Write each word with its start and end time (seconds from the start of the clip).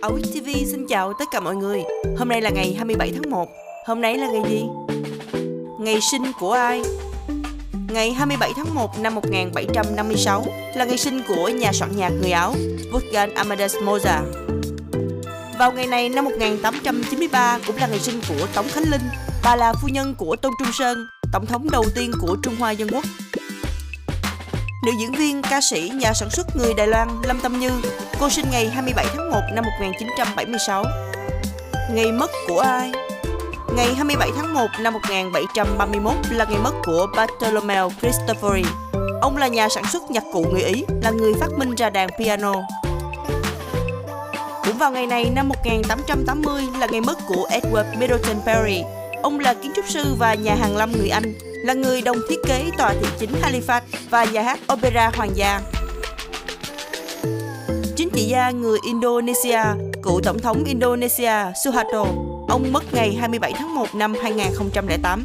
Ấu 0.00 0.18
TV 0.18 0.48
xin 0.70 0.86
chào 0.88 1.12
tất 1.12 1.24
cả 1.30 1.40
mọi 1.40 1.56
người 1.56 1.82
Hôm 2.18 2.28
nay 2.28 2.42
là 2.42 2.50
ngày 2.50 2.74
27 2.74 3.12
tháng 3.12 3.30
1 3.30 3.48
Hôm 3.86 4.00
nay 4.00 4.18
là 4.18 4.26
ngày 4.26 4.42
gì? 4.50 4.64
Ngày 5.80 6.00
sinh 6.00 6.22
của 6.40 6.52
ai? 6.52 6.82
Ngày 7.88 8.12
27 8.12 8.52
tháng 8.56 8.74
1 8.74 8.98
năm 9.00 9.14
1756 9.14 10.44
là 10.74 10.84
ngày 10.84 10.98
sinh 10.98 11.22
của 11.28 11.48
nhà 11.48 11.72
soạn 11.72 11.96
nhạc 11.96 12.12
người 12.22 12.30
Áo 12.30 12.54
Wolfgang 12.92 13.34
Amadeus 13.34 13.76
Mozart. 13.76 14.24
Vào 15.58 15.72
ngày 15.72 15.86
này 15.86 16.08
năm 16.08 16.24
1893 16.24 17.58
cũng 17.66 17.76
là 17.76 17.86
ngày 17.86 17.98
sinh 17.98 18.20
của 18.28 18.46
Tống 18.54 18.68
Khánh 18.68 18.90
Linh, 18.90 19.02
bà 19.44 19.56
là 19.56 19.72
phu 19.82 19.88
nhân 19.88 20.14
của 20.18 20.36
Tôn 20.36 20.52
Trung 20.58 20.72
Sơn, 20.78 21.06
tổng 21.32 21.46
thống 21.46 21.70
đầu 21.70 21.84
tiên 21.94 22.10
của 22.20 22.36
Trung 22.42 22.56
Hoa 22.58 22.70
Dân 22.70 22.88
Quốc. 22.92 23.04
Nữ 24.82 24.92
diễn 24.98 25.12
viên, 25.12 25.42
ca 25.42 25.60
sĩ, 25.60 25.92
nhà 25.94 26.12
sản 26.12 26.30
xuất 26.30 26.56
người 26.56 26.74
Đài 26.74 26.86
Loan 26.86 27.08
Lâm 27.22 27.40
Tâm 27.40 27.60
Như, 27.60 27.70
cô 28.20 28.30
sinh 28.30 28.44
ngày 28.50 28.68
27 28.68 29.06
tháng 29.16 29.30
1 29.30 29.40
năm 29.54 29.64
1976. 29.64 30.84
Ngày 31.90 32.12
mất 32.12 32.30
của 32.48 32.60
ai? 32.60 32.92
Ngày 33.76 33.94
27 33.94 34.30
tháng 34.36 34.54
1 34.54 34.66
năm 34.80 34.92
1731 34.92 36.14
là 36.30 36.44
ngày 36.44 36.60
mất 36.60 36.72
của 36.84 37.06
Bartolomeo 37.16 37.90
Cristofori. 38.00 38.64
Ông 39.20 39.36
là 39.36 39.48
nhà 39.48 39.68
sản 39.68 39.84
xuất 39.92 40.10
nhạc 40.10 40.24
cụ 40.32 40.46
người 40.52 40.62
Ý, 40.62 40.84
là 41.02 41.10
người 41.10 41.34
phát 41.40 41.48
minh 41.58 41.74
ra 41.74 41.90
đàn 41.90 42.08
piano. 42.18 42.54
Cũng 44.64 44.78
vào 44.78 44.90
ngày 44.90 45.06
này 45.06 45.30
năm 45.34 45.48
1880 45.48 46.62
là 46.78 46.86
ngày 46.90 47.00
mất 47.00 47.18
của 47.28 47.48
Edward 47.50 47.98
Middleton 47.98 48.36
Perry. 48.46 48.82
Ông 49.26 49.40
là 49.40 49.54
kiến 49.54 49.72
trúc 49.76 49.84
sư 49.88 50.14
và 50.18 50.34
nhà 50.34 50.54
hàng 50.54 50.76
lâm 50.76 50.92
người 50.92 51.08
Anh, 51.08 51.34
là 51.64 51.74
người 51.74 52.02
đồng 52.02 52.16
thiết 52.28 52.38
kế 52.46 52.70
tòa 52.78 52.94
thị 53.00 53.06
chính 53.18 53.30
Halifax 53.42 53.80
và 54.10 54.24
nhà 54.24 54.42
hát 54.42 54.58
opera 54.72 55.10
hoàng 55.14 55.30
gia. 55.34 55.60
Chính 57.96 58.10
trị 58.10 58.22
gia 58.22 58.50
người 58.50 58.78
Indonesia, 58.86 59.62
cựu 60.02 60.20
tổng 60.20 60.38
thống 60.38 60.64
Indonesia 60.64 61.32
Suharto, 61.64 62.04
ông 62.48 62.72
mất 62.72 62.94
ngày 62.94 63.16
27 63.20 63.52
tháng 63.56 63.74
1 63.74 63.94
năm 63.94 64.14
2008. 64.22 65.24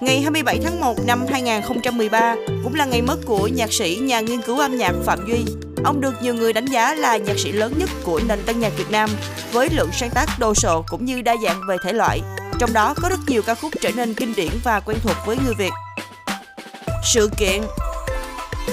Ngày 0.00 0.20
27 0.20 0.58
tháng 0.64 0.80
1 0.80 0.96
năm 1.06 1.26
2013 1.30 2.34
cũng 2.64 2.74
là 2.74 2.84
ngày 2.84 3.02
mất 3.02 3.16
của 3.26 3.46
nhạc 3.46 3.72
sĩ, 3.72 3.98
nhà 4.02 4.20
nghiên 4.20 4.40
cứu 4.40 4.58
âm 4.58 4.78
nhạc 4.78 4.92
Phạm 5.04 5.18
Duy. 5.28 5.44
Ông 5.84 6.00
được 6.00 6.14
nhiều 6.22 6.34
người 6.34 6.52
đánh 6.52 6.66
giá 6.66 6.94
là 6.94 7.16
nhạc 7.16 7.38
sĩ 7.38 7.52
lớn 7.52 7.72
nhất 7.78 7.90
của 8.04 8.20
nền 8.28 8.38
tân 8.46 8.60
nhạc 8.60 8.72
Việt 8.76 8.90
Nam 8.90 9.10
với 9.52 9.68
lượng 9.70 9.90
sáng 9.92 10.10
tác 10.10 10.28
đồ 10.38 10.54
sộ 10.54 10.84
cũng 10.88 11.04
như 11.04 11.22
đa 11.22 11.36
dạng 11.44 11.60
về 11.68 11.76
thể 11.84 11.92
loại. 11.92 12.20
Trong 12.60 12.72
đó 12.72 12.94
có 13.02 13.08
rất 13.08 13.18
nhiều 13.26 13.42
ca 13.42 13.54
khúc 13.54 13.72
trở 13.80 13.90
nên 13.96 14.14
kinh 14.14 14.34
điển 14.36 14.50
và 14.64 14.80
quen 14.80 14.98
thuộc 15.02 15.16
với 15.26 15.36
người 15.44 15.54
Việt. 15.54 15.70
Sự 17.04 17.30
kiện 17.38 17.60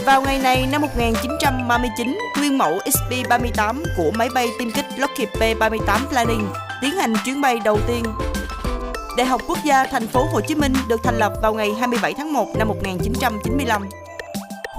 vào 0.06 0.22
ngày 0.22 0.40
này 0.40 0.68
năm 0.72 0.82
1939, 0.82 2.20
nguyên 2.38 2.58
mẫu 2.58 2.80
XB-38 2.86 3.84
của 3.98 4.12
máy 4.16 4.30
bay 4.34 4.48
tiêm 4.60 4.72
kích 4.72 4.86
Lockheed 4.98 5.30
P-38 5.30 6.00
Lightning 6.12 6.48
tiến 6.82 6.92
hành 6.92 7.14
chuyến 7.26 7.42
bay 7.42 7.60
đầu 7.66 7.80
tiên. 7.88 8.04
Đại 9.18 9.26
học 9.26 9.42
Quốc 9.48 9.58
gia 9.64 9.86
thành 9.86 10.08
phố 10.08 10.26
Hồ 10.34 10.42
Chí 10.48 10.56
Minh 10.56 10.74
được 10.88 11.04
thành 11.04 11.18
lập 11.18 11.34
vào 11.42 11.54
ngày 11.54 11.74
27 11.80 12.14
tháng 12.14 12.34
1 12.34 12.48
năm 12.58 12.68
1995. 12.68 13.90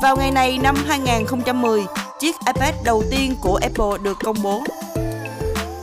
Vào 0.03 0.17
ngày 0.17 0.31
này 0.31 0.59
năm 0.62 0.77
2010, 0.86 1.81
chiếc 2.20 2.36
iPad 2.47 2.75
đầu 2.84 3.03
tiên 3.11 3.34
của 3.41 3.59
Apple 3.62 3.98
được 4.03 4.17
công 4.25 4.36
bố. 4.42 4.62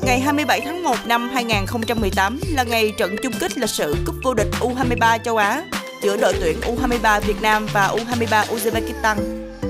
Ngày 0.05 0.19
27 0.19 0.61
tháng 0.61 0.83
1 0.83 0.95
năm 1.05 1.29
2018 1.33 2.39
là 2.53 2.63
ngày 2.63 2.93
trận 2.97 3.15
chung 3.23 3.33
kết 3.39 3.57
lịch 3.57 3.69
sử 3.69 3.95
cúp 4.05 4.15
vô 4.23 4.33
địch 4.33 4.47
U23 4.59 5.19
châu 5.23 5.37
Á 5.37 5.63
giữa 6.01 6.17
đội 6.17 6.33
tuyển 6.41 6.57
U23 6.61 7.21
Việt 7.21 7.41
Nam 7.41 7.67
và 7.73 7.87
U23 7.87 8.45
Uzbekistan. 8.45 9.17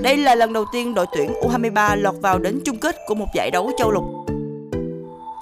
Đây 0.02 0.18
là 0.18 0.36
lần 0.36 0.54
đầu 0.54 0.66
tiên 0.74 0.94
đội 0.94 1.06
tuyển 1.16 1.34
U23 1.42 2.02
lọt 2.02 2.16
vào 2.22 2.40
đến 2.40 2.60
chung 2.66 2.80
kết 2.80 2.96
của 3.08 3.16
một 3.16 3.28
giải 3.36 3.52
đấu 3.52 3.72
châu 3.78 3.92
lục. 3.92 4.04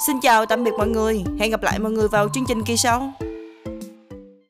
Xin 0.07 0.15
chào 0.21 0.45
tạm 0.45 0.63
biệt 0.63 0.71
mọi 0.77 0.87
người, 0.87 1.23
hẹn 1.39 1.51
gặp 1.51 1.63
lại 1.63 1.79
mọi 1.79 1.91
người 1.91 2.07
vào 2.07 2.29
chương 2.33 2.45
trình 2.47 2.63
kỳ 2.63 2.77
sau. 2.77 3.13